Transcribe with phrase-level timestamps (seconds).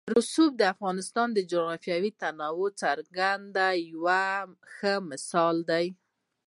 [0.17, 4.07] رسوب د افغانستان د جغرافیوي تنوع یو څرګند او
[4.75, 5.85] ښه مثال دی.